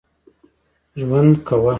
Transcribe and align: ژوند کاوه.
ژوند 0.99 1.33
کاوه. 1.47 1.69